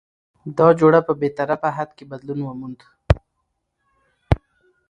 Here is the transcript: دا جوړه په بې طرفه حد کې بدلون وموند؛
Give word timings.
دا 0.57 0.67
جوړه 0.79 0.99
په 1.07 1.13
بې 1.19 1.29
طرفه 1.37 1.69
حد 1.77 1.89
کې 1.97 2.05
بدلون 2.11 2.39
وموند؛ 2.43 2.79